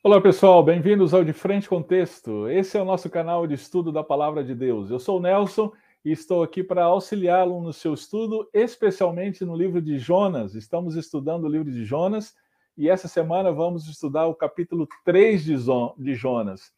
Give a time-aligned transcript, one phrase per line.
[0.00, 2.48] Olá pessoal, bem-vindos ao De Frente com Texto.
[2.48, 4.92] Esse é o nosso canal de estudo da Palavra de Deus.
[4.92, 5.72] Eu sou o Nelson
[6.04, 10.54] e estou aqui para auxiliá-lo no seu estudo, especialmente no livro de Jonas.
[10.54, 12.32] Estamos estudando o livro de Jonas
[12.76, 16.72] e essa semana vamos estudar o capítulo 3 de Jonas.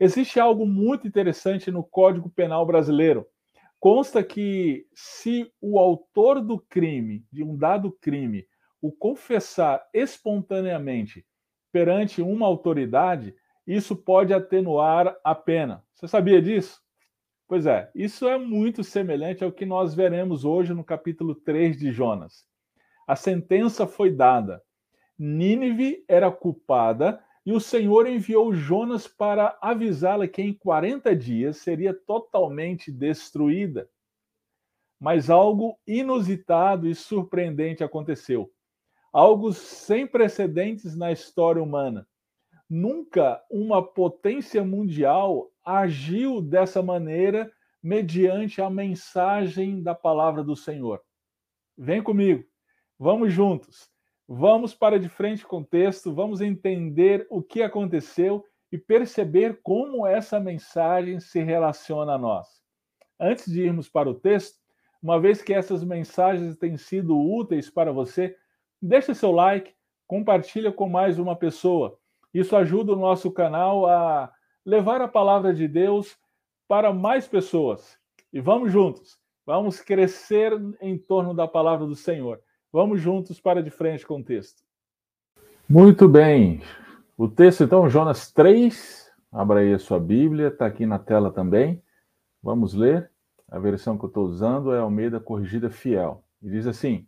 [0.00, 3.24] Existe algo muito interessante no Código Penal brasileiro.
[3.78, 8.48] Consta que se o autor do crime, de um dado crime,
[8.82, 11.24] o confessar espontaneamente
[11.74, 13.34] perante uma autoridade,
[13.66, 15.84] isso pode atenuar a pena.
[15.92, 16.80] Você sabia disso?
[17.48, 21.90] Pois é, isso é muito semelhante ao que nós veremos hoje no capítulo 3 de
[21.90, 22.46] Jonas.
[23.08, 24.62] A sentença foi dada.
[25.18, 31.92] Nínive era culpada e o Senhor enviou Jonas para avisá-la que em 40 dias seria
[31.92, 33.90] totalmente destruída.
[35.00, 38.48] Mas algo inusitado e surpreendente aconteceu
[39.14, 42.04] algo sem precedentes na história humana.
[42.68, 47.48] Nunca uma potência mundial agiu dessa maneira
[47.80, 51.00] mediante a mensagem da palavra do Senhor.
[51.78, 52.44] Vem comigo,
[52.98, 53.88] vamos juntos,
[54.26, 60.04] vamos para de frente com o texto, vamos entender o que aconteceu e perceber como
[60.04, 62.48] essa mensagem se relaciona a nós.
[63.20, 64.58] Antes de irmos para o texto,
[65.00, 68.36] uma vez que essas mensagens têm sido úteis para você,
[68.86, 69.72] Deixe seu like,
[70.06, 71.96] compartilha com mais uma pessoa.
[72.34, 74.30] Isso ajuda o nosso canal a
[74.62, 76.18] levar a palavra de Deus
[76.68, 77.98] para mais pessoas.
[78.30, 82.42] E vamos juntos, vamos crescer em torno da palavra do Senhor.
[82.70, 84.62] Vamos juntos para de frente com o texto.
[85.66, 86.60] Muito bem.
[87.16, 89.10] O texto, então, Jonas 3.
[89.32, 91.82] Abra aí a sua Bíblia, está aqui na tela também.
[92.42, 93.10] Vamos ler.
[93.50, 96.22] A versão que eu estou usando é Almeida Corrigida Fiel.
[96.42, 97.06] E diz assim: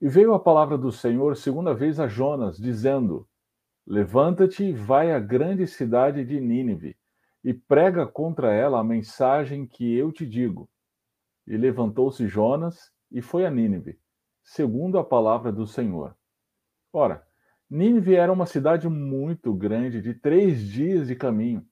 [0.00, 3.26] e veio a palavra do Senhor segunda vez a Jonas, dizendo:
[3.86, 6.96] Levanta-te e vai à grande cidade de Nínive,
[7.42, 10.68] e prega contra ela a mensagem que eu te digo.
[11.46, 13.98] E levantou-se Jonas e foi a Nínive,
[14.42, 16.16] segundo a palavra do Senhor.
[16.92, 17.24] Ora,
[17.70, 21.66] Nínive era uma cidade muito grande, de três dias de caminho.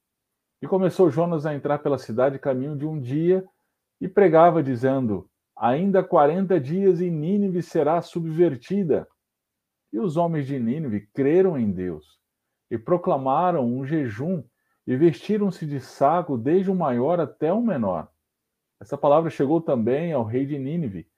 [0.62, 3.44] E começou Jonas a entrar pela cidade caminho de um dia
[4.00, 9.06] e pregava, dizendo: Ainda quarenta dias e Nínive será subvertida.
[9.92, 12.19] E os homens de Nínive creram em Deus
[12.70, 14.43] e proclamaram um jejum
[14.87, 18.09] e vestiram-se de saco desde o maior até o menor.
[18.81, 21.09] Essa palavra chegou também ao rei de Nínive,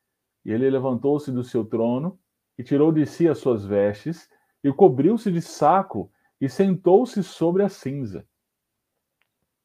[0.44, 2.18] e ele levantou-se do seu trono
[2.58, 4.28] e tirou de si as suas vestes
[4.62, 8.26] e cobriu-se de saco e sentou-se sobre a cinza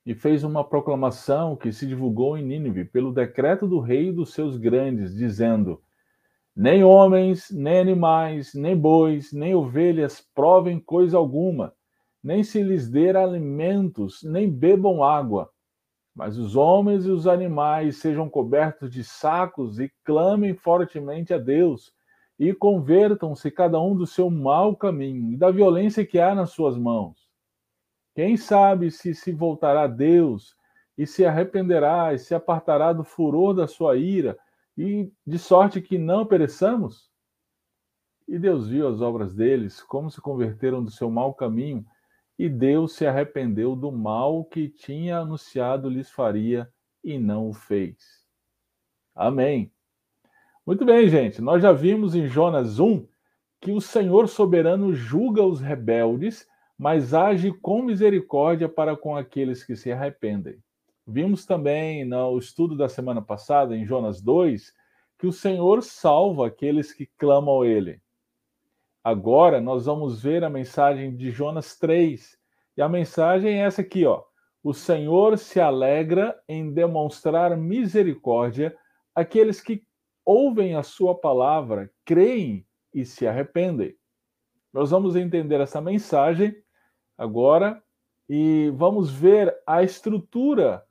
[0.05, 4.33] e fez uma proclamação que se divulgou em Nínive pelo decreto do rei e dos
[4.33, 5.81] seus grandes, dizendo:
[6.55, 11.73] Nem homens, nem animais, nem bois, nem ovelhas provem coisa alguma,
[12.23, 15.49] nem se lhes dê alimentos, nem bebam água.
[16.15, 21.93] Mas os homens e os animais sejam cobertos de sacos e clamem fortemente a Deus,
[22.37, 26.75] e convertam-se cada um do seu mau caminho e da violência que há nas suas
[26.75, 27.20] mãos
[28.13, 30.55] quem sabe se se voltará a Deus
[30.97, 34.37] e se arrependerá e se apartará do furor da sua ira,
[34.77, 37.09] e de sorte que não pereçamos?
[38.27, 41.85] E Deus viu as obras deles, como se converteram do seu mau caminho,
[42.37, 46.71] e Deus se arrependeu do mal que tinha anunciado lhes faria
[47.03, 48.25] e não o fez.
[49.13, 49.71] Amém.
[50.65, 51.41] Muito bem, gente.
[51.41, 53.07] Nós já vimos em Jonas 1
[53.59, 56.47] que o Senhor soberano julga os rebeldes
[56.81, 60.57] mas age com misericórdia para com aqueles que se arrependem.
[61.05, 64.73] Vimos também no estudo da semana passada, em Jonas 2,
[65.19, 68.01] que o Senhor salva aqueles que clamam a Ele.
[69.03, 72.35] Agora nós vamos ver a mensagem de Jonas 3.
[72.75, 74.23] E a mensagem é essa aqui, ó.
[74.63, 78.75] O Senhor se alegra em demonstrar misericórdia
[79.13, 79.83] àqueles que
[80.25, 83.95] ouvem a sua palavra, creem e se arrependem.
[84.73, 86.55] Nós vamos entender essa mensagem
[87.21, 87.83] agora
[88.27, 90.83] e vamos ver a estrutura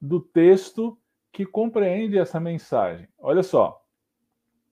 [0.00, 0.98] do texto
[1.32, 3.06] que compreende essa mensagem.
[3.16, 3.80] Olha só,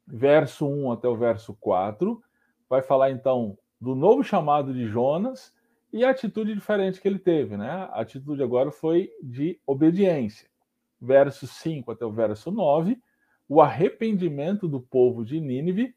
[0.05, 2.21] verso 1 até o verso 4
[2.69, 5.55] vai falar então do novo chamado de Jonas
[5.93, 7.71] e a atitude diferente que ele teve, né?
[7.71, 10.49] A atitude agora foi de obediência.
[11.00, 13.00] Verso 5 até o verso 9,
[13.49, 15.95] o arrependimento do povo de Nínive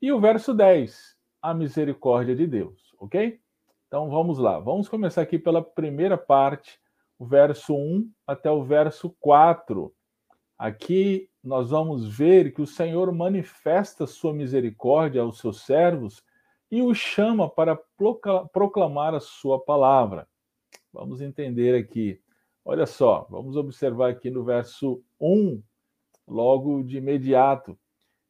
[0.00, 3.40] e o verso 10, a misericórdia de Deus, ok?
[3.86, 6.80] Então vamos lá, vamos começar aqui pela primeira parte,
[7.16, 9.94] o verso 1 até o verso 4.
[10.58, 16.20] Aqui nós vamos ver que o Senhor manifesta sua misericórdia aos seus servos
[16.68, 17.78] e o chama para
[18.52, 20.28] proclamar a sua palavra.
[20.92, 22.20] Vamos entender aqui.
[22.64, 25.62] Olha só, vamos observar aqui no verso 1,
[26.26, 27.78] logo de imediato.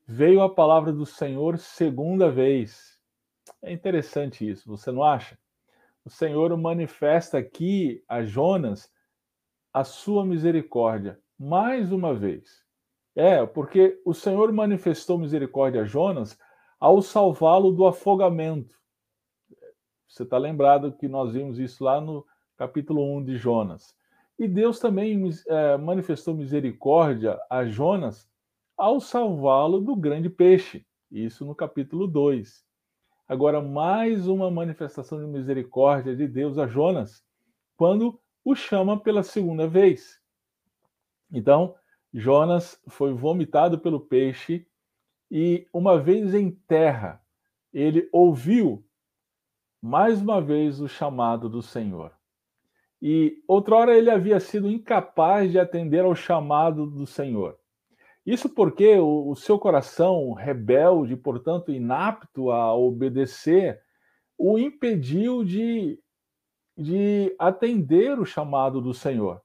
[0.06, 3.00] Veio a palavra do Senhor segunda vez.
[3.62, 5.38] É interessante isso, você não acha?
[6.06, 8.88] O Senhor manifesta aqui a Jonas
[9.73, 12.64] a sua misericórdia mais uma vez.
[13.17, 16.38] É, porque o Senhor manifestou misericórdia a Jonas
[16.79, 18.76] ao salvá-lo do afogamento.
[20.06, 22.25] Você está lembrado que nós vimos isso lá no
[22.56, 23.93] capítulo 1 de Jonas.
[24.38, 28.31] E Deus também é, manifestou misericórdia a Jonas
[28.76, 30.87] ao salvá-lo do grande peixe.
[31.11, 32.64] Isso no capítulo 2.
[33.28, 37.25] Agora, mais uma manifestação de misericórdia de Deus a Jonas,
[37.76, 40.20] quando o chama pela segunda vez.
[41.32, 41.75] Então,
[42.14, 44.64] Jonas foi vomitado pelo peixe
[45.28, 47.20] e, uma vez em terra,
[47.73, 48.87] ele ouviu
[49.82, 52.12] mais uma vez o chamado do Senhor.
[53.02, 57.58] E outrora ele havia sido incapaz de atender ao chamado do Senhor.
[58.26, 63.81] Isso porque o, o seu coração rebelde, portanto inapto a obedecer,
[64.37, 65.99] o impediu de,
[66.76, 69.40] de atender o chamado do Senhor.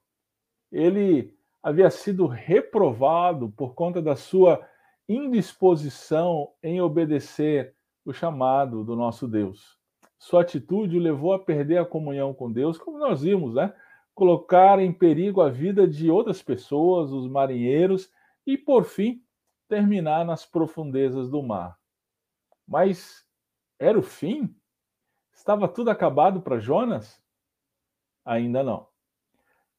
[0.72, 1.32] Ele
[1.62, 4.60] havia sido reprovado por conta da sua
[5.08, 7.74] indisposição em obedecer
[8.04, 9.78] o chamado do nosso Deus.
[10.18, 13.72] Sua atitude o levou a perder a comunhão com Deus, como nós vimos, né?
[14.14, 18.10] Colocar em perigo a vida de outras pessoas, os marinheiros,
[18.46, 19.22] e, por fim,
[19.68, 21.78] terminar nas profundezas do mar.
[22.66, 23.24] Mas
[23.78, 24.54] era o fim?
[25.32, 27.22] Estava tudo acabado para Jonas?
[28.24, 28.88] Ainda não.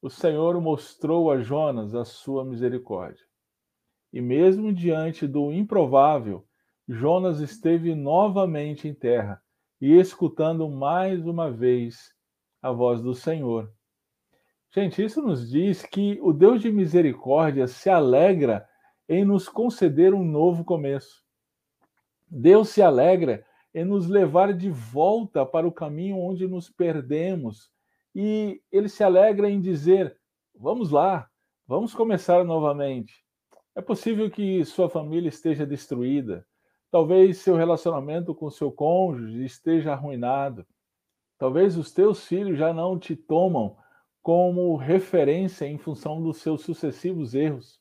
[0.02, 3.26] O Senhor mostrou a Jonas a sua misericórdia.
[4.12, 6.46] E mesmo diante do improvável,
[6.88, 9.42] Jonas esteve novamente em terra
[9.80, 12.14] e escutando mais uma vez
[12.62, 13.74] a voz do Senhor.
[14.76, 18.68] Gente, isso nos diz que o Deus de misericórdia se alegra
[19.08, 21.24] em nos conceder um novo começo.
[22.28, 27.70] Deus se alegra em nos levar de volta para o caminho onde nos perdemos.
[28.16, 30.18] E ele se alegra em dizer:
[30.56, 31.30] vamos lá,
[31.68, 33.24] vamos começar novamente.
[33.76, 36.48] É possível que sua família esteja destruída.
[36.90, 40.66] Talvez seu relacionamento com seu cônjuge esteja arruinado.
[41.38, 43.78] Talvez os teus filhos já não te tomam
[44.24, 47.80] como referência em função dos seus sucessivos erros.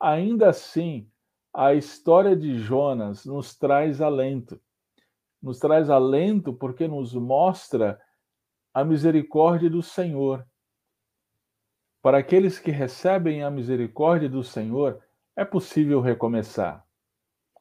[0.00, 1.10] Ainda assim,
[1.52, 4.58] a história de Jonas nos traz alento.
[5.42, 8.00] Nos traz alento porque nos mostra
[8.72, 10.46] a misericórdia do Senhor
[12.00, 15.02] para aqueles que recebem a misericórdia do Senhor,
[15.36, 16.84] é possível recomeçar.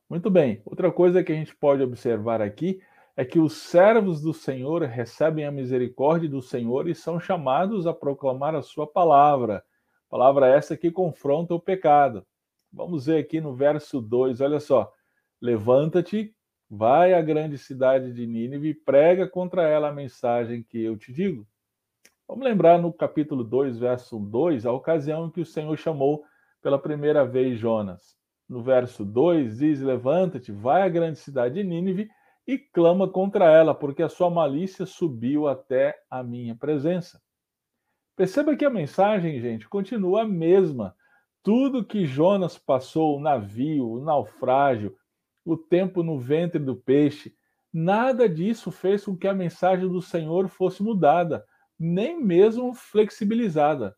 [0.10, 2.80] Muito bem, outra coisa que a gente pode observar aqui
[3.18, 7.94] é que os servos do Senhor recebem a misericórdia do Senhor e são chamados a
[7.94, 9.64] proclamar a sua palavra.
[10.08, 12.24] Palavra essa que confronta o pecado.
[12.72, 14.94] Vamos ver aqui no verso 2, olha só.
[15.42, 16.32] Levanta-te,
[16.70, 21.12] vai à grande cidade de Nínive e prega contra ela a mensagem que eu te
[21.12, 21.48] digo.
[22.28, 26.24] Vamos lembrar no capítulo 2, verso 2, a ocasião em que o Senhor chamou
[26.62, 28.16] pela primeira vez Jonas.
[28.48, 32.10] No verso 2 diz: Levanta-te, vai à grande cidade de Nínive
[32.48, 37.22] e clama contra ela, porque a sua malícia subiu até a minha presença.
[38.16, 40.96] Perceba que a mensagem, gente, continua a mesma.
[41.44, 44.96] Tudo que Jonas passou, o navio, o naufrágio,
[45.44, 47.36] o tempo no ventre do peixe,
[47.72, 51.46] nada disso fez com que a mensagem do Senhor fosse mudada
[51.78, 53.96] nem mesmo flexibilizada.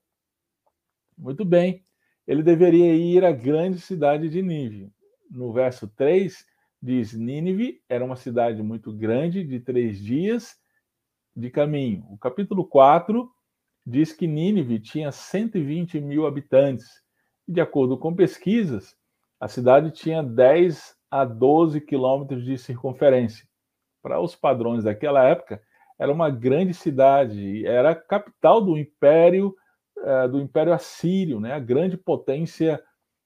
[1.18, 1.86] Muito bem,
[2.28, 4.92] ele deveria ir à grande cidade de Nínive.
[5.30, 6.46] No verso 3,
[6.82, 10.58] diz: Nínive era uma cidade muito grande, de três dias
[11.36, 12.06] de caminho.
[12.10, 13.30] O capítulo 4
[13.86, 16.88] diz que Nínive tinha 120 mil habitantes.
[17.48, 18.96] De acordo com pesquisas,
[19.40, 23.48] a cidade tinha 10 a 12 quilômetros de circunferência.
[24.02, 25.62] Para os padrões daquela época,
[25.98, 29.56] era uma grande cidade, era a capital do Império
[29.98, 31.54] uh, do Império Assírio, né?
[31.54, 32.82] A grande potência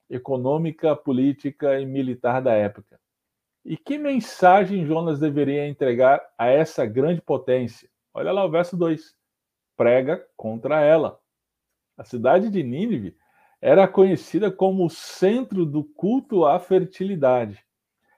[0.09, 2.99] econômica, política e militar da época.
[3.65, 7.89] E que mensagem Jonas deveria entregar a essa grande potência?
[8.13, 9.15] Olha lá o verso 2.
[9.77, 11.17] Prega contra ela.
[11.97, 13.15] A cidade de Nínive
[13.61, 17.63] era conhecida como o centro do culto à fertilidade.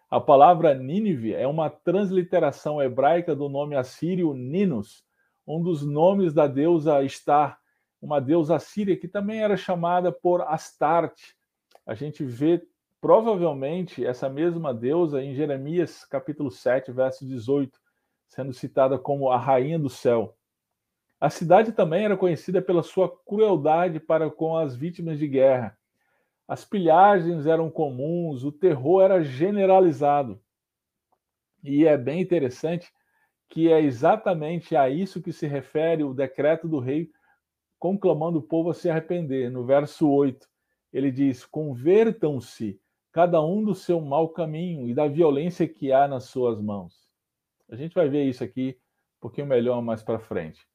[0.09, 5.05] A palavra Nínive é uma transliteração hebraica do nome assírio Ninus,
[5.45, 7.59] um dos nomes da deusa Star,
[8.01, 11.35] uma deusa assíria que também era chamada por Astarte.
[11.85, 12.65] A gente vê
[13.05, 17.79] provavelmente essa mesma deusa em Jeremias capítulo 7, verso 18,
[18.27, 20.35] sendo citada como a rainha do céu.
[21.21, 25.77] A cidade também era conhecida pela sua crueldade para com as vítimas de guerra.
[26.47, 30.41] As pilhagens eram comuns, o terror era generalizado.
[31.63, 32.91] E é bem interessante
[33.47, 37.11] que é exatamente a isso que se refere o decreto do rei
[37.77, 39.51] conclamando o povo a se arrepender.
[39.51, 40.47] No verso 8,
[40.91, 42.81] ele diz: Convertam-se,
[43.15, 47.07] cada um do seu mau caminho e da violência que há nas suas mãos.
[47.71, 48.77] A gente vai ver isso aqui
[49.17, 50.67] um pouquinho melhor mais para frente.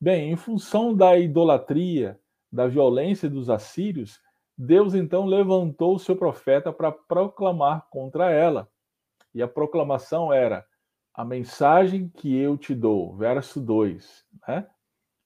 [0.00, 2.18] Bem, em função da idolatria,
[2.50, 4.18] da violência dos assírios,
[4.56, 8.70] Deus então levantou o seu profeta para proclamar contra ela.
[9.34, 10.64] E a proclamação era:
[11.12, 14.24] a mensagem que eu te dou, verso 2.
[14.48, 14.66] Né?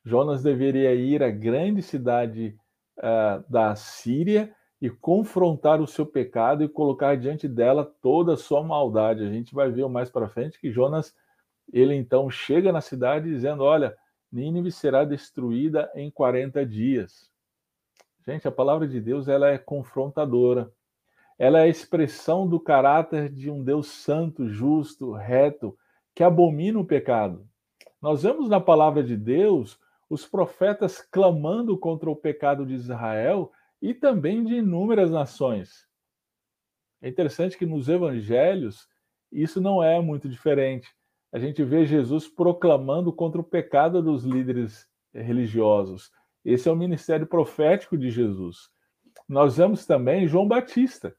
[0.05, 2.59] Jonas deveria ir à grande cidade
[2.99, 8.63] uh, da Síria e confrontar o seu pecado e colocar diante dela toda a sua
[8.63, 9.25] maldade.
[9.25, 11.15] A gente vai ver mais para frente que Jonas,
[11.73, 13.97] ele então chega na cidade dizendo: Olha,
[14.31, 17.31] Nínive será destruída em 40 dias.
[18.27, 20.71] Gente, a palavra de Deus ela é confrontadora.
[21.39, 25.77] Ela é a expressão do caráter de um Deus santo, justo, reto,
[26.15, 27.47] que abomina o pecado.
[28.01, 29.79] Nós vemos na palavra de Deus
[30.09, 33.53] os profetas clamando contra o pecado de Israel
[33.89, 35.87] e também de inúmeras nações.
[37.01, 38.89] É interessante que nos evangelhos
[39.31, 40.89] isso não é muito diferente
[41.33, 46.11] a gente vê Jesus proclamando contra o pecado dos líderes religiosos.
[46.43, 48.71] Esse é o ministério profético de Jesus.
[49.29, 51.15] Nós vemos também João Batista.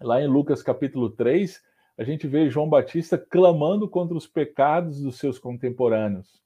[0.00, 1.62] Lá em Lucas capítulo 3,
[1.96, 6.42] a gente vê João Batista clamando contra os pecados dos seus contemporâneos.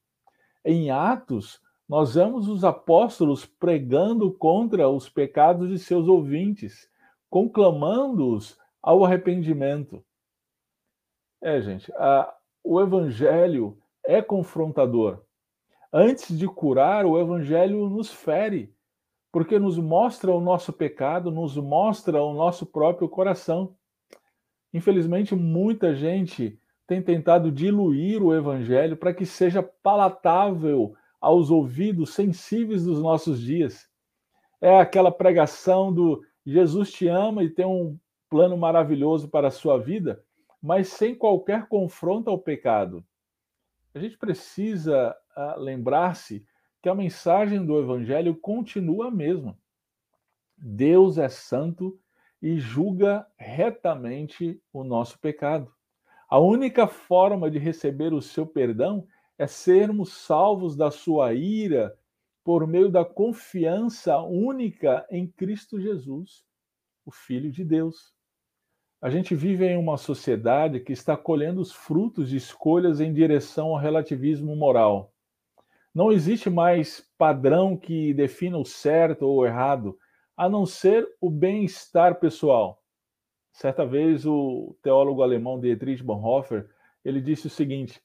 [0.65, 6.89] Em Atos, nós vemos os apóstolos pregando contra os pecados de seus ouvintes,
[7.29, 10.01] conclamando-os ao arrependimento.
[11.43, 12.33] É, gente, a,
[12.63, 15.21] o evangelho é confrontador.
[15.93, 18.73] Antes de curar, o evangelho nos fere,
[19.33, 23.75] porque nos mostra o nosso pecado, nos mostra o nosso próprio coração.
[24.73, 26.57] Infelizmente, muita gente
[26.87, 33.89] tem tentado diluir o evangelho para que seja palatável aos ouvidos sensíveis dos nossos dias.
[34.61, 37.99] É aquela pregação do Jesus te ama e tem um
[38.29, 40.25] plano maravilhoso para a sua vida,
[40.63, 43.05] mas sem qualquer confronto ao pecado.
[43.95, 46.47] A gente precisa uh, lembrar-se
[46.81, 49.59] que a mensagem do Evangelho continua a mesma.
[50.57, 51.99] Deus é santo
[52.41, 55.73] e julga retamente o nosso pecado.
[56.29, 59.07] A única forma de receber o seu perdão
[59.41, 61.97] é sermos salvos da sua ira
[62.45, 66.45] por meio da confiança única em Cristo Jesus,
[67.07, 68.13] o Filho de Deus.
[69.01, 73.69] A gente vive em uma sociedade que está colhendo os frutos de escolhas em direção
[73.69, 75.11] ao relativismo moral.
[75.95, 79.99] Não existe mais padrão que defina o certo ou o errado,
[80.37, 82.85] a não ser o bem-estar pessoal.
[83.55, 86.69] Certa vez o teólogo alemão Dietrich Bonhoeffer,
[87.03, 88.03] ele disse o seguinte: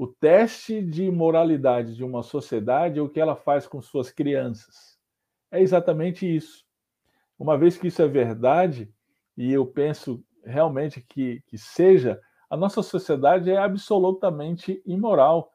[0.00, 4.98] o teste de moralidade de uma sociedade é o que ela faz com suas crianças.
[5.50, 6.64] É exatamente isso.
[7.38, 8.90] Uma vez que isso é verdade,
[9.36, 15.52] e eu penso realmente que, que seja, a nossa sociedade é absolutamente imoral.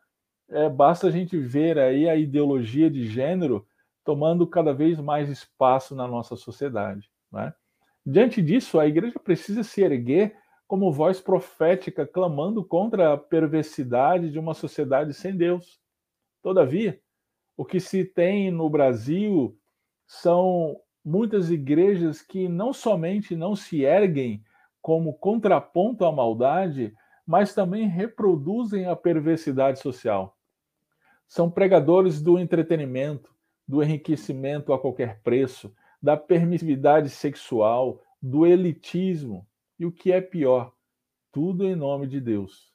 [0.48, 3.66] É, basta a gente ver aí a ideologia de gênero
[4.04, 7.10] tomando cada vez mais espaço na nossa sociedade.
[7.32, 7.52] Né?
[8.06, 14.40] Diante disso, a igreja precisa se erguer como voz profética, clamando contra a perversidade de
[14.40, 15.80] uma sociedade sem Deus.
[16.42, 17.00] Todavia,
[17.56, 19.58] o que se tem no Brasil
[20.08, 24.44] são muitas igrejas que não somente não se erguem
[24.82, 26.94] como contraponto à maldade,
[27.26, 30.38] mas também reproduzem a perversidade social.
[31.28, 33.34] São pregadores do entretenimento,
[33.68, 39.48] do enriquecimento a qualquer preço, da permissividade sexual, do elitismo
[39.80, 40.74] e o que é pior,
[41.32, 42.74] tudo em nome de Deus.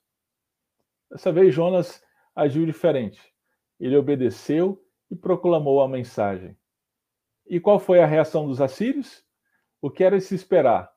[1.10, 2.02] Dessa vez Jonas
[2.34, 3.20] agiu diferente.
[3.78, 6.56] Ele obedeceu e proclamou a mensagem.
[7.46, 9.24] E qual foi a reação dos assírios?
[9.80, 10.94] O que era se esperar?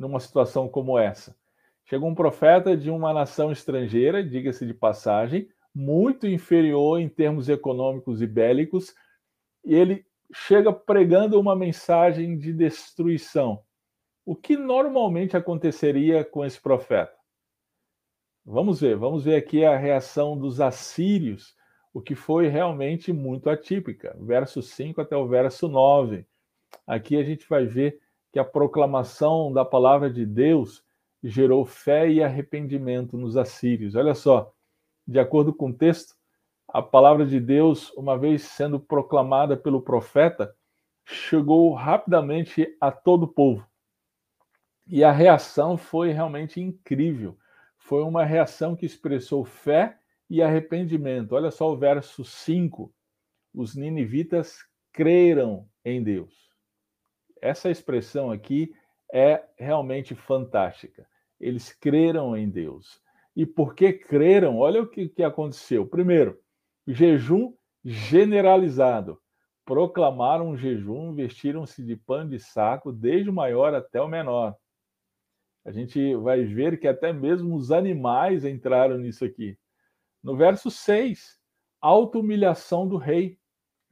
[0.00, 1.36] numa situação como essa?
[1.84, 8.22] Chega um profeta de uma nação estrangeira, diga-se de passagem, muito inferior em termos econômicos
[8.22, 8.94] e bélicos,
[9.64, 13.62] e ele chega pregando uma mensagem de destruição.
[14.30, 17.12] O que normalmente aconteceria com esse profeta?
[18.46, 21.56] Vamos ver, vamos ver aqui a reação dos assírios,
[21.92, 24.16] o que foi realmente muito atípica.
[24.20, 26.24] Verso 5 até o verso 9.
[26.86, 30.84] Aqui a gente vai ver que a proclamação da palavra de Deus
[31.24, 33.96] gerou fé e arrependimento nos assírios.
[33.96, 34.54] Olha só,
[35.04, 36.14] de acordo com o texto,
[36.68, 40.54] a palavra de Deus, uma vez sendo proclamada pelo profeta,
[41.04, 43.68] chegou rapidamente a todo o povo.
[44.92, 47.38] E a reação foi realmente incrível.
[47.78, 49.96] Foi uma reação que expressou fé
[50.28, 51.36] e arrependimento.
[51.36, 52.92] Olha só o verso 5.
[53.54, 54.58] Os ninivitas
[54.92, 56.34] creram em Deus.
[57.40, 58.74] Essa expressão aqui
[59.12, 61.06] é realmente fantástica.
[61.38, 63.00] Eles creram em Deus.
[63.36, 65.86] E porque creram, olha o que, que aconteceu.
[65.86, 66.36] Primeiro,
[66.84, 67.54] jejum
[67.84, 69.20] generalizado.
[69.64, 74.56] Proclamaram um jejum, vestiram-se de pano de saco, desde o maior até o menor.
[75.64, 79.58] A gente vai ver que até mesmo os animais entraram nisso aqui.
[80.22, 81.38] No verso 6,
[81.80, 83.38] auto-humilhação do rei.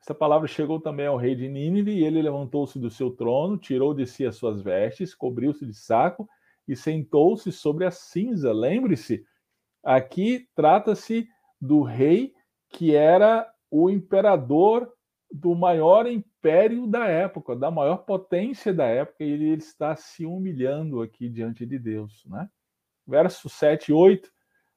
[0.01, 3.93] Essa palavra chegou também ao rei de Nínive, e ele levantou-se do seu trono, tirou
[3.93, 6.29] de si as suas vestes, cobriu-se de saco
[6.67, 8.53] e sentou-se sobre a cinza.
[8.53, 9.25] Lembre-se,
[9.83, 11.29] aqui trata-se
[11.61, 12.33] do rei
[12.71, 14.91] que era o imperador
[15.31, 16.07] do maior
[16.39, 21.67] império da época, da maior potência da época, e ele está se humilhando aqui diante
[21.67, 22.25] de Deus.
[22.27, 22.49] Né?
[23.07, 24.31] Verso 7 e 8,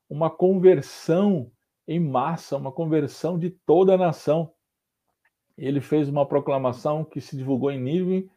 [0.10, 1.52] uma conversão
[1.88, 4.52] em massa, uma conversão de toda a nação.
[5.58, 8.30] Ele fez uma proclamação que se divulgou em Nínive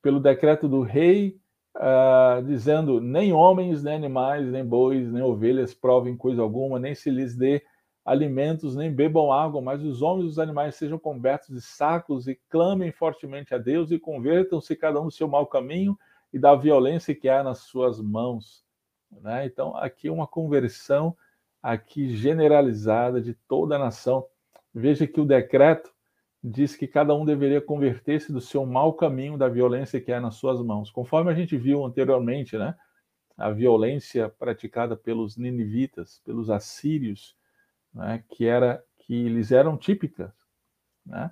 [0.00, 1.40] pelo decreto do rei,
[1.76, 7.10] uh, dizendo: nem homens, nem animais, nem bois, nem ovelhas provem coisa alguma, nem se
[7.10, 7.62] lhes dê
[8.08, 12.40] alimentos, nem bebam água, mas os homens e os animais sejam cobertos de sacos e
[12.48, 15.96] clamem fortemente a Deus e convertam-se cada um no seu mau caminho
[16.32, 18.64] e da violência que há nas suas mãos.
[19.10, 19.44] Né?
[19.44, 21.14] Então, aqui uma conversão
[21.62, 24.24] aqui generalizada de toda a nação.
[24.74, 25.92] Veja que o decreto
[26.42, 30.36] diz que cada um deveria converter-se do seu mau caminho, da violência que há nas
[30.36, 30.90] suas mãos.
[30.90, 32.74] Conforme a gente viu anteriormente, né?
[33.36, 37.37] a violência praticada pelos ninivitas, pelos assírios,
[37.92, 40.32] né, que era que eles eram típicas,
[41.04, 41.30] né?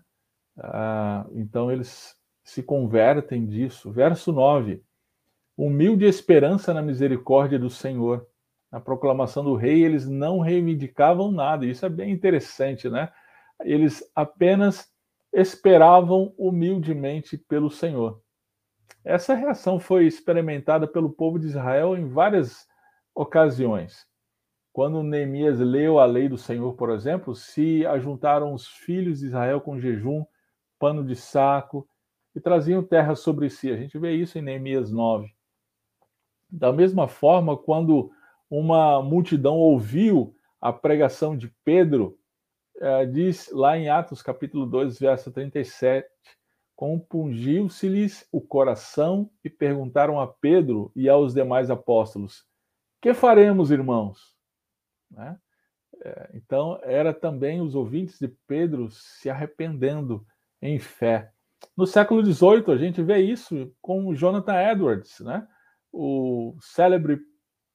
[0.59, 3.91] Ah, então eles se convertem disso.
[3.93, 4.83] Verso 9.
[5.57, 8.27] Humilde esperança na misericórdia do Senhor.
[8.71, 11.67] Na proclamação do rei, eles não reivindicavam nada.
[11.67, 13.13] Isso é bem interessante, né?
[13.61, 14.91] Eles apenas
[15.33, 18.21] esperavam humildemente pelo Senhor.
[19.05, 22.67] Essa reação foi experimentada pelo povo de Israel em várias
[23.15, 24.07] ocasiões.
[24.77, 29.59] Quando Neemias leu a lei do Senhor, por exemplo, se ajuntaram os filhos de Israel
[29.59, 30.23] com jejum,
[30.79, 31.89] pano de saco
[32.35, 33.71] e traziam terra sobre si.
[33.71, 35.35] A gente vê isso em Neemias 9.
[36.51, 38.11] Da mesma forma, quando
[38.51, 42.19] uma multidão ouviu a pregação de Pedro,
[42.79, 46.07] eh, diz lá em Atos capítulo 2, verso 37,
[46.75, 52.45] compungiu-se-lhes o coração e perguntaram a Pedro e aos demais apóstolos:
[53.01, 54.36] Que faremos, irmãos?
[55.11, 55.39] Né?
[56.03, 60.27] É, então, era também os ouvintes de Pedro se arrependendo
[60.61, 61.31] em fé.
[61.77, 65.47] No século XVIII, a gente vê isso com Jonathan Edwards, né?
[65.93, 67.21] o célebre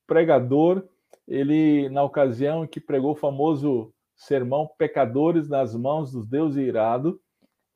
[0.06, 0.88] pregador.
[1.28, 7.20] Ele, na ocasião em que pregou o famoso sermão Pecadores nas mãos dos Deus irado,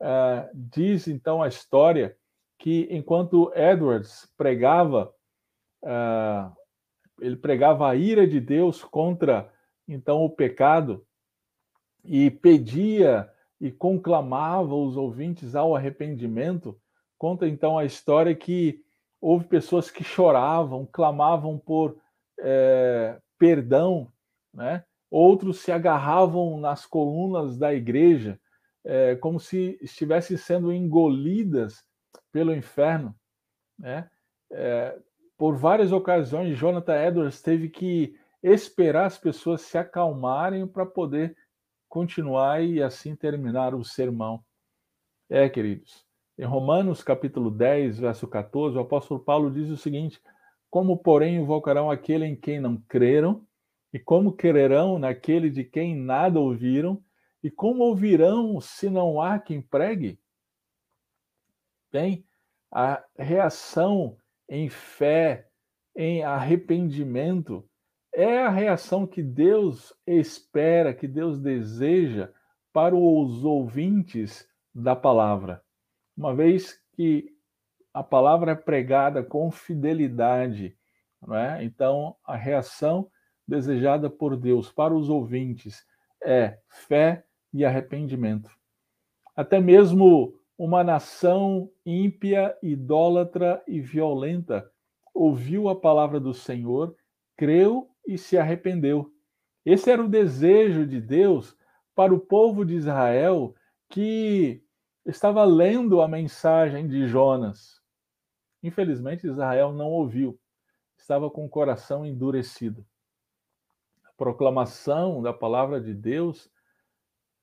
[0.00, 2.16] uh, diz então a história
[2.58, 5.12] que enquanto Edwards pregava,
[5.82, 6.52] uh,
[7.20, 9.52] ele pregava a ira de Deus contra
[9.88, 11.06] então o pecado
[12.04, 16.78] e pedia e conclamava os ouvintes ao arrependimento.
[17.18, 18.82] Conta então a história que
[19.20, 21.96] houve pessoas que choravam, clamavam por
[22.38, 24.12] é, perdão,
[24.52, 24.84] né?
[25.10, 28.38] Outros se agarravam nas colunas da igreja,
[28.84, 31.84] é, como se estivessem sendo engolidas
[32.30, 33.14] pelo inferno,
[33.78, 34.10] né?
[34.50, 34.98] É,
[35.36, 41.36] por várias ocasiões, Jonathan Edwards teve que esperar as pessoas se acalmarem para poder
[41.88, 44.42] continuar e assim terminar o sermão.
[45.28, 46.06] É, queridos,
[46.38, 50.20] em Romanos capítulo 10, verso 14, o apóstolo Paulo diz o seguinte:
[50.70, 53.46] Como, porém, invocarão aquele em quem não creram,
[53.92, 57.02] e como crerão naquele de quem nada ouviram,
[57.42, 60.18] e como ouvirão se não há quem pregue?
[61.90, 62.24] Bem,
[62.70, 64.16] a reação
[64.48, 65.48] em fé,
[65.94, 67.68] em arrependimento,
[68.12, 72.30] é a reação que Deus espera, que Deus deseja
[72.72, 75.62] para os ouvintes da palavra.
[76.16, 77.34] Uma vez que
[77.92, 80.76] a palavra é pregada com fidelidade,
[81.30, 81.64] é?
[81.64, 83.10] então a reação
[83.46, 85.86] desejada por Deus para os ouvintes
[86.22, 88.50] é fé e arrependimento.
[89.34, 94.70] Até mesmo uma nação ímpia, idólatra e violenta
[95.16, 96.94] ouviu a palavra do Senhor,
[97.36, 99.10] creu e se arrependeu.
[99.64, 101.56] Esse era o desejo de Deus
[101.94, 103.54] para o povo de Israel
[103.88, 104.62] que
[105.06, 107.80] estava lendo a mensagem de Jonas.
[108.62, 110.38] Infelizmente, Israel não ouviu,
[110.98, 112.86] estava com o coração endurecido.
[114.04, 116.50] A proclamação da palavra de Deus,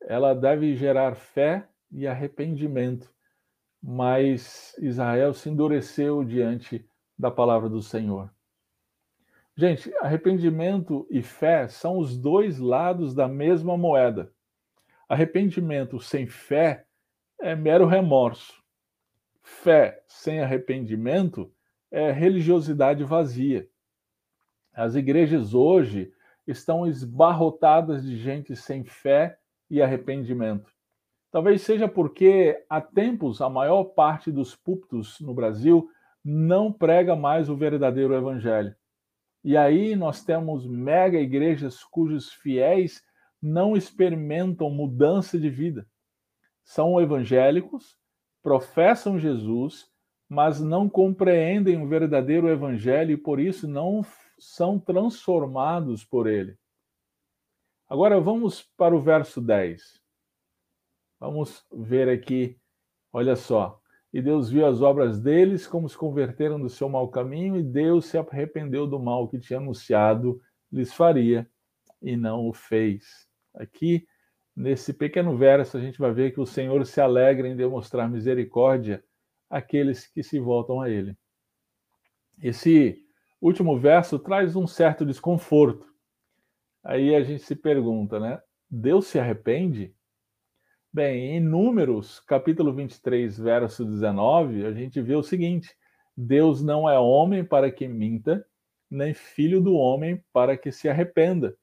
[0.02, 3.14] ela deve gerar fé e arrependimento,
[3.82, 6.86] mas Israel se endureceu diante
[7.18, 8.34] da palavra do Senhor.
[9.56, 14.34] Gente, arrependimento e fé são os dois lados da mesma moeda.
[15.08, 16.88] Arrependimento sem fé
[17.40, 18.64] é mero remorso.
[19.44, 21.54] Fé sem arrependimento
[21.92, 23.70] é religiosidade vazia.
[24.74, 26.12] As igrejas hoje
[26.48, 29.38] estão esbarrotadas de gente sem fé
[29.70, 30.73] e arrependimento.
[31.34, 35.90] Talvez seja porque há tempos a maior parte dos púlpitos no Brasil
[36.24, 38.76] não prega mais o verdadeiro evangelho.
[39.44, 43.02] E aí nós temos mega igrejas cujos fiéis
[43.42, 45.88] não experimentam mudança de vida.
[46.64, 47.98] São evangélicos,
[48.44, 49.90] professam Jesus,
[50.30, 54.06] mas não compreendem o verdadeiro evangelho e por isso não
[54.38, 56.56] são transformados por ele.
[57.90, 60.03] Agora vamos para o verso 10.
[61.24, 62.60] Vamos ver aqui,
[63.14, 63.80] olha só.
[64.12, 68.08] E Deus viu as obras deles, como se converteram do seu mau caminho, e Deus
[68.08, 71.50] se arrependeu do mal que tinha anunciado lhes faria,
[72.02, 73.26] e não o fez.
[73.56, 74.06] Aqui,
[74.54, 79.02] nesse pequeno verso, a gente vai ver que o Senhor se alegra em demonstrar misericórdia
[79.50, 81.18] àqueles que se voltam a Ele.
[82.42, 83.02] Esse
[83.40, 85.88] último verso traz um certo desconforto.
[86.84, 88.42] Aí a gente se pergunta, né?
[88.70, 89.96] Deus se arrepende?
[90.96, 95.76] Bem, em Números, capítulo 23, verso 19, a gente vê o seguinte:
[96.16, 98.46] Deus não é homem para que minta,
[98.92, 101.58] nem filho do homem para que se arrependa.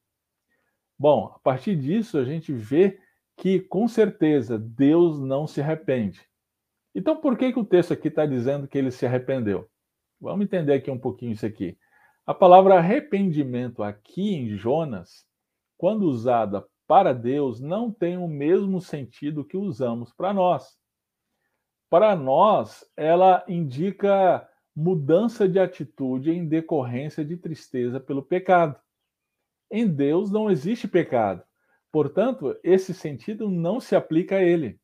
[0.98, 2.98] Bom, a partir disso a gente vê
[3.36, 6.20] que com certeza Deus não se arrepende.
[6.92, 9.70] Então por que, que o texto aqui está dizendo que ele se arrependeu?
[10.20, 11.78] Vamos entender aqui um pouquinho isso aqui.
[12.26, 15.24] A palavra arrependimento aqui em Jonas,
[15.78, 20.76] quando usada para Deus não tem o mesmo sentido que usamos para nós.
[21.88, 28.76] Para nós, ela indica mudança de atitude em decorrência de tristeza pelo pecado.
[29.70, 31.44] Em Deus não existe pecado.
[31.92, 34.80] Portanto, esse sentido não se aplica a ele.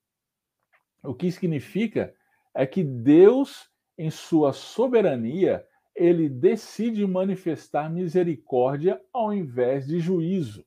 [1.03, 2.15] O que significa
[2.55, 10.65] é que Deus, em sua soberania, ele decide manifestar misericórdia ao invés de juízo.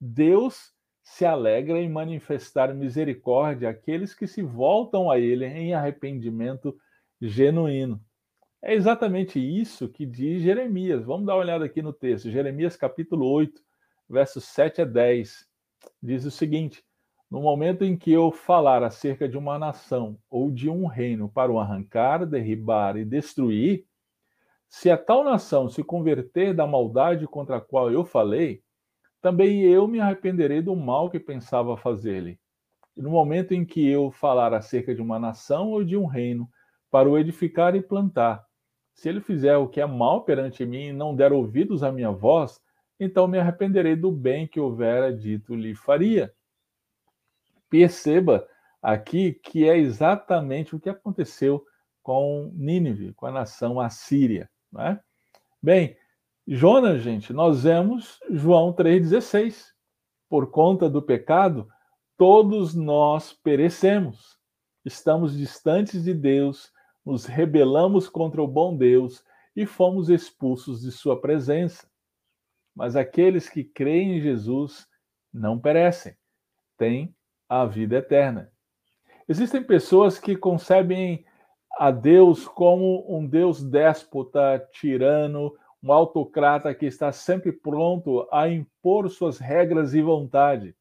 [0.00, 6.76] Deus se alegra em manifestar misericórdia àqueles que se voltam a Ele em arrependimento
[7.20, 8.00] genuíno.
[8.60, 11.04] É exatamente isso que diz Jeremias.
[11.04, 12.30] Vamos dar uma olhada aqui no texto.
[12.30, 13.62] Jeremias capítulo 8,
[14.08, 15.46] versos 7 a 10.
[16.02, 16.84] Diz o seguinte:
[17.30, 21.52] No momento em que eu falar acerca de uma nação ou de um reino para
[21.52, 23.86] o arrancar, derribar e destruir,
[24.68, 28.64] se a tal nação se converter da maldade contra a qual eu falei,
[29.20, 32.38] também eu me arrependerei do mal que pensava fazer-lhe.
[32.96, 36.48] No momento em que eu falar acerca de uma nação ou de um reino,
[36.90, 38.44] para o edificar e plantar,
[38.94, 42.10] se ele fizer o que é mal perante mim e não der ouvidos à minha
[42.10, 42.58] voz,
[42.98, 46.32] então me arrependerei do bem que houvera dito lhe faria.
[47.68, 48.48] Perceba
[48.80, 51.62] aqui que é exatamente o que aconteceu
[52.02, 54.48] com Nínive, com a nação assíria.
[54.72, 55.00] Não é?
[55.62, 55.96] Bem,
[56.48, 59.72] Jonas, gente, nós vemos João 3,16.
[60.28, 61.68] Por conta do pecado,
[62.16, 64.38] todos nós perecemos.
[64.84, 66.72] Estamos distantes de Deus,
[67.04, 69.24] nos rebelamos contra o bom Deus
[69.56, 71.90] e fomos expulsos de Sua presença.
[72.76, 74.86] Mas aqueles que creem em Jesus
[75.32, 76.16] não perecem,
[76.78, 77.12] têm
[77.48, 78.52] a vida eterna.
[79.28, 81.24] Existem pessoas que concebem
[81.76, 85.52] a Deus como um Deus déspota, tirano,
[85.86, 90.74] um autocrata que está sempre pronto a impor suas regras e vontade.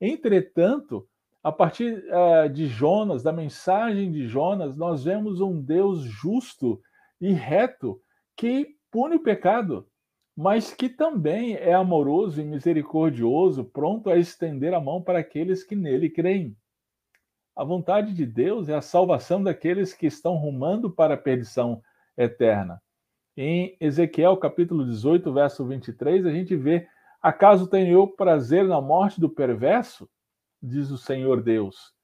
[0.00, 1.08] Entretanto,
[1.42, 6.80] a partir uh, de Jonas, da mensagem de Jonas, nós vemos um Deus justo
[7.20, 8.00] e reto
[8.36, 9.88] que pune o pecado,
[10.36, 15.74] mas que também é amoroso e misericordioso, pronto a estender a mão para aqueles que
[15.74, 16.56] nele creem.
[17.56, 21.82] A vontade de Deus é a salvação daqueles que estão rumando para a perdição
[22.16, 22.80] eterna.
[23.34, 26.86] Em Ezequiel capítulo 18, verso 23, a gente vê:
[27.22, 30.06] Acaso tenho eu prazer na morte do perverso?
[30.62, 31.94] Diz o Senhor Deus.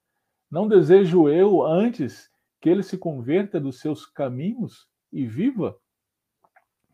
[0.50, 5.78] Não desejo eu antes que ele se converta dos seus caminhos e viva?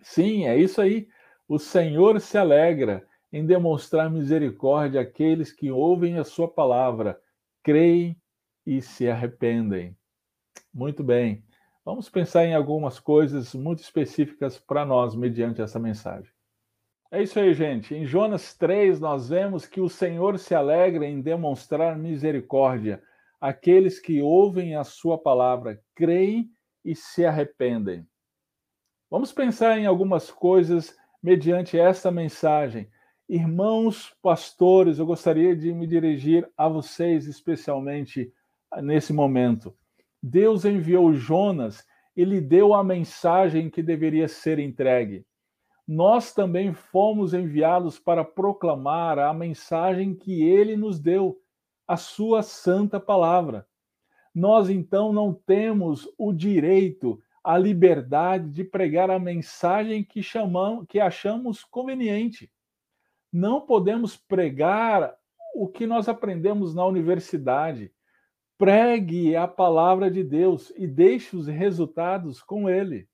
[0.02, 1.08] Sim, é isso aí.
[1.46, 7.20] O Senhor se alegra em demonstrar misericórdia àqueles que ouvem a sua palavra,
[7.62, 8.20] creem
[8.66, 9.96] e se arrependem.
[10.72, 11.43] Muito bem.
[11.84, 16.32] Vamos pensar em algumas coisas muito específicas para nós mediante essa mensagem.
[17.10, 17.94] É isso aí, gente.
[17.94, 23.02] Em Jonas 3, nós vemos que o Senhor se alegra em demonstrar misericórdia
[23.38, 26.50] àqueles que ouvem a sua palavra, creem
[26.82, 28.06] e se arrependem.
[29.10, 32.88] Vamos pensar em algumas coisas mediante esta mensagem.
[33.28, 38.32] Irmãos pastores, eu gostaria de me dirigir a vocês especialmente
[38.82, 39.76] nesse momento.
[40.26, 41.84] Deus enviou Jonas
[42.16, 45.26] e lhe deu a mensagem que deveria ser entregue.
[45.86, 51.38] Nós também fomos enviados para proclamar a mensagem que ele nos deu
[51.86, 53.66] a sua santa palavra.
[54.34, 61.00] Nós então não temos o direito, a liberdade de pregar a mensagem que chamamos, que
[61.00, 62.50] achamos conveniente.
[63.30, 65.14] Não podemos pregar
[65.54, 67.92] o que nós aprendemos na universidade.
[68.56, 73.08] Pregue a palavra de Deus e deixe os resultados com ele.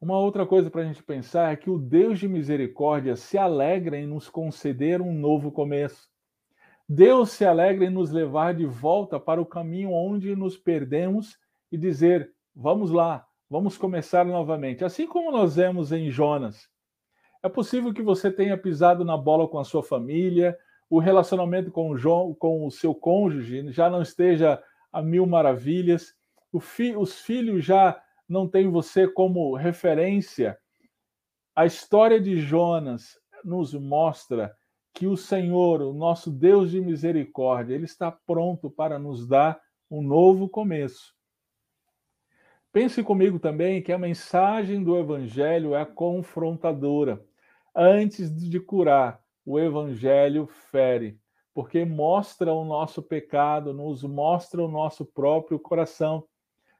[0.00, 3.98] Uma outra coisa para a gente pensar é que o Deus de misericórdia se alegra
[3.98, 6.08] em nos conceder um novo começo.
[6.88, 11.38] Deus se alegra em nos levar de volta para o caminho onde nos perdemos
[11.70, 14.86] e dizer: vamos lá, vamos começar novamente.
[14.86, 16.66] Assim como nós vemos em Jonas.
[17.42, 20.58] É possível que você tenha pisado na bola com a sua família,
[20.90, 24.60] o relacionamento com o, João, com o seu cônjuge já não esteja
[24.92, 26.16] a mil maravilhas,
[26.60, 30.58] fi, os filhos já não têm você como referência.
[31.54, 34.52] A história de Jonas nos mostra
[34.92, 40.02] que o Senhor, o nosso Deus de misericórdia, ele está pronto para nos dar um
[40.02, 41.14] novo começo.
[42.72, 47.24] Pense comigo também que a mensagem do evangelho é confrontadora.
[47.74, 51.18] Antes de curar, o evangelho fere,
[51.52, 56.24] porque mostra o nosso pecado, nos mostra o nosso próprio coração.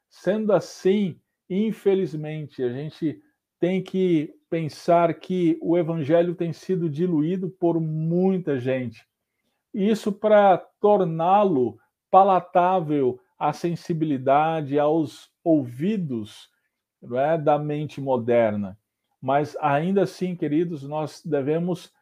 [0.09, 3.21] Sendo assim, infelizmente, a gente
[3.59, 9.07] tem que pensar que o evangelho tem sido diluído por muita gente.
[9.73, 11.79] Isso para torná-lo
[12.11, 16.51] palatável à sensibilidade, aos ouvidos
[17.15, 18.77] é, da mente moderna.
[19.23, 21.93] Mas ainda assim, queridos, nós devemos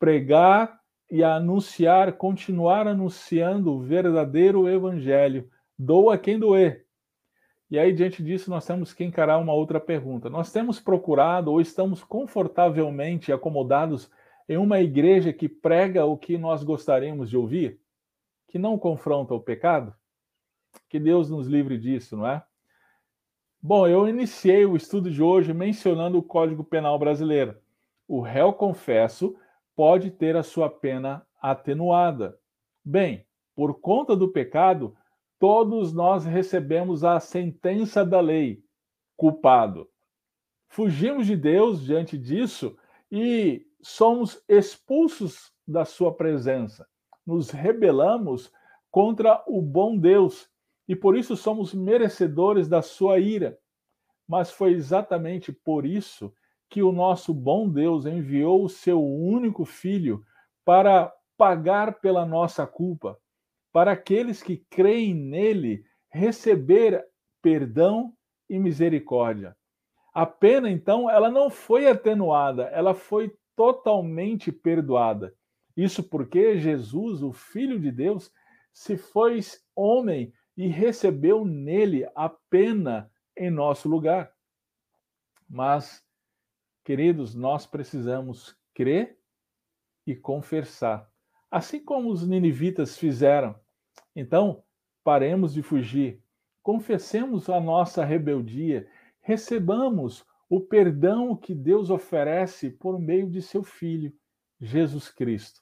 [0.00, 5.50] pregar e anunciar, continuar anunciando o verdadeiro evangelho.
[5.78, 6.86] Doa quem doer.
[7.70, 10.30] E aí, diante disso, nós temos que encarar uma outra pergunta.
[10.30, 14.10] Nós temos procurado ou estamos confortavelmente acomodados
[14.48, 17.80] em uma igreja que prega o que nós gostaríamos de ouvir?
[18.48, 19.94] Que não confronta o pecado?
[20.88, 22.42] Que Deus nos livre disso, não é?
[23.62, 27.56] Bom, eu iniciei o estudo de hoje mencionando o Código Penal brasileiro.
[28.08, 29.36] O réu confesso
[29.80, 32.38] pode ter a sua pena atenuada.
[32.84, 34.94] Bem, por conta do pecado,
[35.38, 38.62] todos nós recebemos a sentença da lei,
[39.16, 39.88] culpado.
[40.68, 42.76] Fugimos de Deus diante disso
[43.10, 46.86] e somos expulsos da sua presença.
[47.26, 48.52] Nos rebelamos
[48.90, 50.46] contra o bom Deus
[50.86, 53.58] e por isso somos merecedores da sua ira.
[54.28, 56.30] Mas foi exatamente por isso
[56.70, 60.24] que o nosso bom Deus enviou o seu único filho
[60.64, 63.18] para pagar pela nossa culpa,
[63.72, 67.04] para aqueles que creem nele receber
[67.42, 68.14] perdão
[68.48, 69.56] e misericórdia.
[70.14, 75.34] A pena, então, ela não foi atenuada, ela foi totalmente perdoada.
[75.76, 78.30] Isso porque Jesus, o Filho de Deus,
[78.72, 79.40] se foi
[79.74, 84.32] homem e recebeu nele a pena em nosso lugar.
[85.48, 86.04] Mas,
[86.84, 89.18] queridos, nós precisamos crer
[90.06, 91.10] e confessar
[91.50, 93.58] assim como os ninivitas fizeram.
[94.14, 94.62] Então,
[95.02, 96.22] paremos de fugir,
[96.62, 98.88] confessemos a nossa rebeldia,
[99.20, 104.12] recebamos o perdão que Deus oferece por meio de seu Filho,
[104.60, 105.60] Jesus Cristo.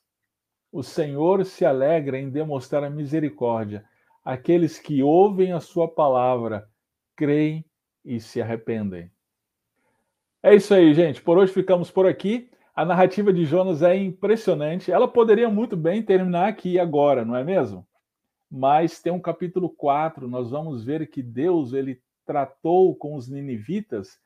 [0.71, 3.85] O Senhor se alegra em demonstrar a misericórdia
[4.25, 6.69] àqueles que ouvem a sua palavra,
[7.17, 7.65] creem
[8.05, 9.11] e se arrependem.
[10.43, 11.21] É isso aí, gente.
[11.23, 12.51] Por hoje ficamos por aqui.
[12.75, 14.93] A narrativa de Jonas é impressionante.
[14.93, 17.87] Ela poderia muito bem terminar aqui agora, não é mesmo?
[18.51, 24.19] Mas tem um capítulo 4, nós vamos ver que Deus ele tratou com os ninivitas,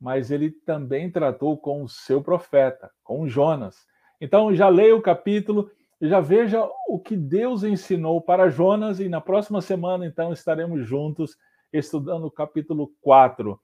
[0.00, 3.84] mas ele também tratou com o seu profeta, com Jonas.
[4.20, 9.20] Então já leia o capítulo já veja o que Deus ensinou para Jonas e na
[9.20, 11.36] próxima semana, então, estaremos juntos
[11.72, 13.58] estudando o capítulo 4.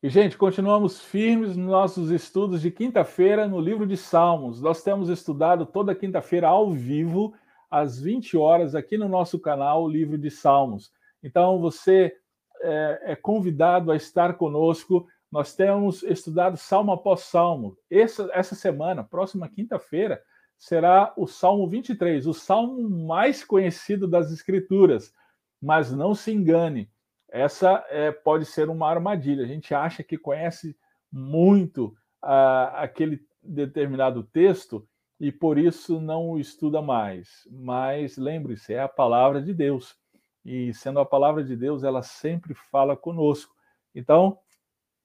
[0.00, 4.62] E, gente, continuamos firmes nos nossos estudos de quinta-feira no livro de Salmos.
[4.62, 7.34] Nós temos estudado toda quinta-feira ao vivo,
[7.68, 10.92] às 20 horas, aqui no nosso canal, o livro de Salmos.
[11.20, 12.14] Então, você
[12.60, 15.04] é, é convidado a estar conosco.
[15.32, 17.76] Nós temos estudado salmo após salmo.
[17.90, 20.22] Essa, essa semana, próxima quinta-feira,
[20.56, 25.12] será o Salmo 23, o salmo mais conhecido das Escrituras.
[25.60, 26.88] Mas não se engane,
[27.30, 29.44] essa é, pode ser uma armadilha.
[29.44, 30.76] A gente acha que conhece
[31.12, 31.86] muito
[32.24, 34.86] uh, aquele determinado texto
[35.20, 37.46] e por isso não o estuda mais.
[37.50, 39.96] Mas lembre-se, é a palavra de Deus.
[40.44, 43.54] E sendo a palavra de Deus, ela sempre fala conosco.
[43.94, 44.38] Então,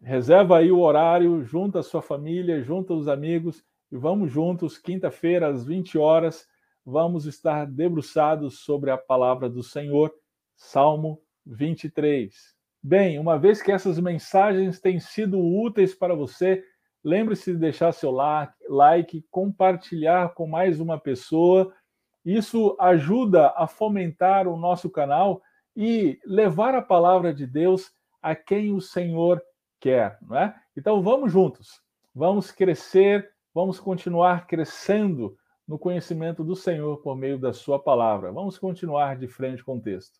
[0.01, 5.47] reserva aí o horário, junta a sua família, junta os amigos e vamos juntos, quinta-feira,
[5.47, 6.47] às 20 horas,
[6.85, 10.13] vamos estar debruçados sobre a palavra do Senhor,
[10.55, 12.33] Salmo 23.
[12.81, 16.63] Bem, uma vez que essas mensagens têm sido úteis para você,
[17.03, 21.73] lembre-se de deixar seu like, compartilhar com mais uma pessoa.
[22.25, 25.41] Isso ajuda a fomentar o nosso canal
[25.75, 29.41] e levar a palavra de Deus a quem o Senhor
[29.79, 30.55] quer, não é?
[30.77, 31.81] Então vamos juntos.
[32.15, 38.31] Vamos crescer Vamos continuar crescendo no conhecimento do Senhor por meio da Sua palavra.
[38.31, 40.19] Vamos continuar de frente com o texto.